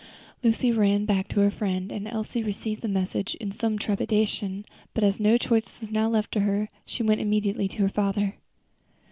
[0.41, 5.03] Lucy ran back to her friend, and Elsie received the message in some trepidation, but
[5.03, 8.37] as no choice was now left her, she went immediately to her father.